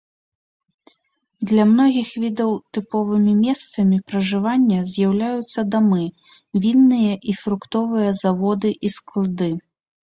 [1.51, 6.05] Для многіх відаў тыповымі месцамі пражывання з'яўляюцца дамы,
[6.67, 9.55] вінныя і фруктовыя заводы і склады.